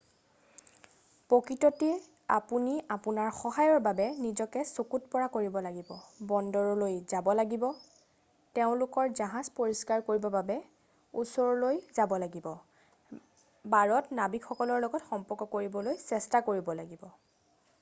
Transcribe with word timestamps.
প্ৰকৃততে 1.31 1.89
আপুনি 2.35 2.71
আপোনাৰ 2.93 3.27
সহায়ৰ 3.39 3.83
বাবে 3.87 4.07
নিজকে 4.21 4.63
চকুত 4.69 5.11
পৰা 5.15 5.27
কৰিব 5.35 5.59
লাগিব 5.65 5.91
বন্দৰলৈ 6.31 6.95
যাব 7.13 7.29
লাগিব 7.41 7.67
তেওঁলোকৰ 8.61 9.11
জাহজ 9.21 9.53
পৰিষ্কাৰ 9.61 10.05
কৰিবৰ 10.09 10.33
বাবে 10.39 10.57
ওচৰলৈ 11.25 11.79
যাব 12.01 12.17
লাগিব 12.27 12.49
বাৰত 13.77 14.21
নাৱিক 14.23 14.51
সকলৰ 14.51 14.83
লগত 14.89 15.13
সম্পৰ্ক 15.13 15.51
কৰিবলৈ 15.57 16.03
চেষ্টা 16.11 16.43
কৰিব 16.51 16.77
লাগিব 16.83 17.09